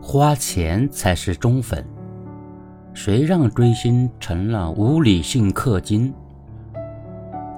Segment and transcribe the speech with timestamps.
[0.00, 1.84] 花钱才是忠粉。
[2.94, 6.12] 谁让追星成了无理性氪金？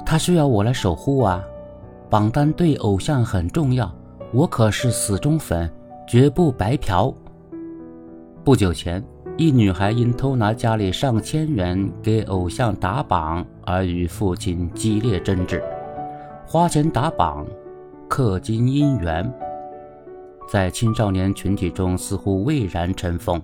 [0.06, 1.42] 他需要我来守护啊！
[2.08, 3.92] 榜单对偶像很重要，
[4.32, 5.68] 我可是死忠粉，
[6.06, 7.12] 绝不白嫖。
[8.45, 9.03] 不久前，
[9.37, 15.61] 一女孩因偷拿家里上千元给偶像打榜而与父亲激烈争执。
[16.47, 17.45] 花钱打榜，
[18.09, 19.29] 氪金姻缘，
[20.48, 23.41] 在青少年群体中似乎蔚然成风。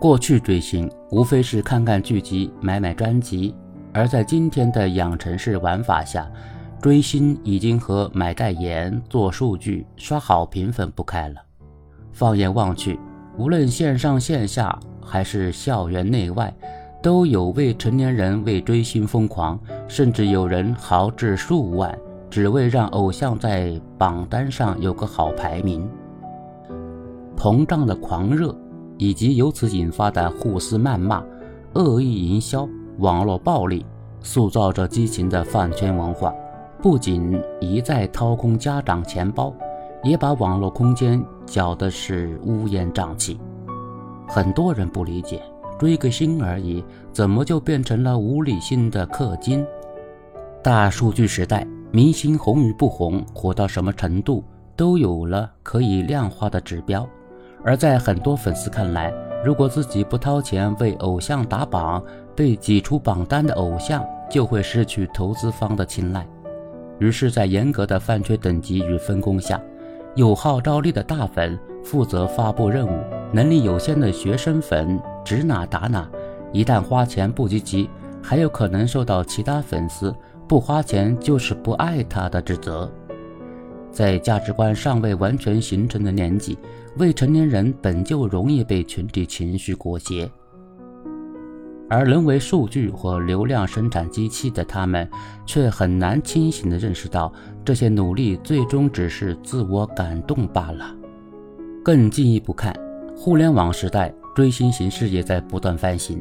[0.00, 3.54] 过去追星无非是看看剧集、买买专辑，
[3.92, 6.30] 而在今天的养成式玩法下，
[6.80, 11.36] 追星已经和买代言、做数据、刷好评分不开了。
[12.12, 12.98] 放眼望去，
[13.38, 16.54] 无论线上线下还是校园内外，
[17.02, 19.58] 都有未成年人为追星疯狂，
[19.88, 21.96] 甚至有人豪掷数万，
[22.34, 25.88] 只为让偶像在榜单上有个好排名。
[27.36, 28.52] 膨胀的狂热。
[28.96, 31.22] 以及由此引发的互撕谩骂、
[31.74, 32.66] 恶意营销、
[32.98, 33.84] 网络暴力，
[34.22, 36.32] 塑造着激情的饭圈文化，
[36.80, 39.52] 不仅一再掏空家长钱包，
[40.04, 43.36] 也把网络空间搅得是乌烟瘴气。
[44.28, 45.42] 很多人不理解，
[45.76, 49.66] 追个星而已，怎么就变成了无理性的氪金？
[50.62, 54.42] 大数据时代，明星红与不红，火到什么程度，
[54.74, 57.08] 都有了可以量化的指标。
[57.62, 59.14] 而在很多粉丝看来，
[59.44, 62.02] 如果自己不掏钱为偶像打榜，
[62.34, 66.26] 被挤出榜单的偶像就会失去投资方的青睐。
[66.98, 69.62] 于是，在严格的饭圈等级与分工下，
[70.16, 76.10] 有号召力的大粉负责发布任务，能力有限的学生粉指哪打哪。
[76.52, 77.88] 一旦花钱不积极，
[78.20, 80.12] 还有可能受到其他粉丝
[80.46, 82.90] 不花钱就是不爱他的指责。
[83.90, 86.58] 在价值观尚未完全形成的年纪，
[86.98, 90.28] 未成年人本就容易被群体情绪裹挟，
[91.88, 95.08] 而沦为数据或流量生产机器的他们，
[95.46, 97.32] 却很难清醒地认识到，
[97.64, 100.92] 这些努力最终只是自我感动罢了。
[101.84, 102.74] 更进一步看，
[103.16, 106.20] 互联网时代追星形式也在不断翻新，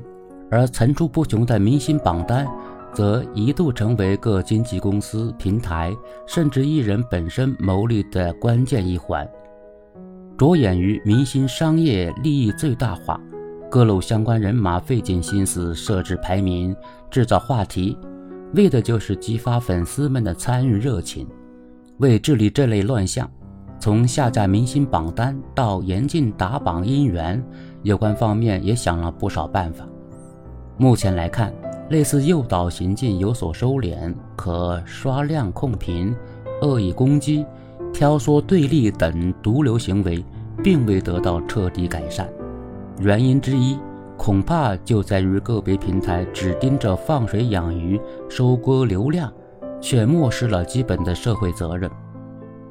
[0.51, 2.45] 而层出不穷的明星榜单。
[2.93, 5.95] 则一度成为各经纪公司、平台，
[6.27, 9.27] 甚至艺人本身牟利的关键一环。
[10.37, 13.19] 着眼于明星商业利益最大化，
[13.69, 16.75] 各路相关人马费尽心思设置排名、
[17.09, 17.97] 制造话题，
[18.53, 21.27] 为的就是激发粉丝们的参与热情。
[21.97, 23.29] 为治理这类乱象，
[23.79, 27.43] 从下架明星榜单到严禁打榜姻缘，
[27.81, 29.87] 有关方面也想了不少办法。
[30.77, 31.53] 目前来看。
[31.93, 36.13] 类似诱导行径有所收敛，可刷量控评、
[36.63, 37.45] 恶意攻击、
[37.93, 40.25] 挑唆对立等毒瘤行为，
[40.63, 42.27] 并未得到彻底改善。
[42.99, 43.77] 原因之一，
[44.17, 49.31] 恐怕就在于个别平台只盯着放水养鱼、收割流量，
[49.79, 51.87] 却漠视了基本的社会责任。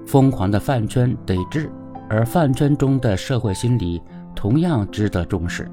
[0.05, 1.71] 疯狂的饭圈得治，
[2.11, 4.03] 而饭圈中的社会心理
[4.35, 5.71] 同样值得重视。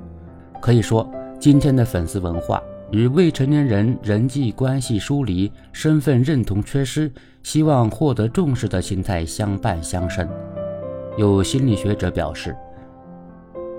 [0.61, 1.09] 可以说，
[1.39, 2.61] 今天的粉丝文化。
[2.91, 7.11] 与未成年人人际关系疏离、身份认同缺失、
[7.43, 10.27] 希望获得重视的心态相伴相生。
[11.17, 12.55] 有心理学者表示，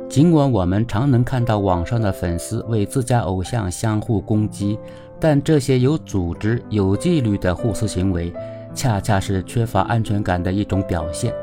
[0.09, 4.79] 尽管我们常能看到网上的粉丝为自家偶像相互攻击，
[5.19, 8.33] 但这些有组织、有纪律的互撕行为，
[8.75, 11.35] 恰恰是缺乏安全感的一种表现。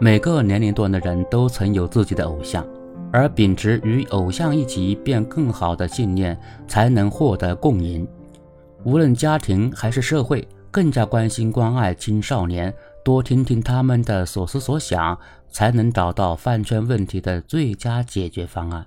[0.00, 2.66] 每个年龄段的人都曾有自己的偶像。
[3.14, 6.36] 而秉持与偶像一起变更好的信念，
[6.66, 8.04] 才能获得共赢。
[8.82, 12.74] 无论家庭还是社会，更加关心关爱青少年，
[13.04, 15.16] 多听听他们的所思所想，
[15.48, 18.84] 才能找到饭圈问题的最佳解决方案。